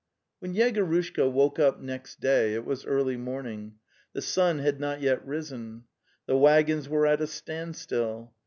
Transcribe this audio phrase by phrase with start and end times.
[0.39, 3.75] When Yegorushka woke up next day it was early morning;
[4.13, 5.83] the sun had not yet risen.
[6.25, 8.33] The waggons were at a standstill.